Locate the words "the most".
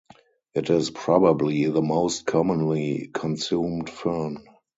1.67-2.25